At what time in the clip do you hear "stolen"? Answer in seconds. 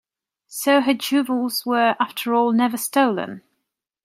2.75-3.43